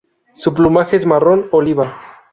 Su 0.33 0.55
plumaje 0.55 0.95
es 0.95 1.05
marrón 1.05 1.47
oliva. 1.51 1.95